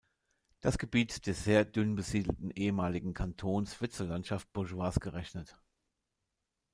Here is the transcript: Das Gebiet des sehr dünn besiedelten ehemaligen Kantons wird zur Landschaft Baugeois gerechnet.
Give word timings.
Das 0.61 0.79
Gebiet 0.79 1.27
des 1.27 1.43
sehr 1.43 1.63
dünn 1.63 1.93
besiedelten 1.93 2.49
ehemaligen 2.49 3.13
Kantons 3.13 3.81
wird 3.81 3.93
zur 3.93 4.07
Landschaft 4.07 4.51
Baugeois 4.51 4.95
gerechnet. 4.99 5.59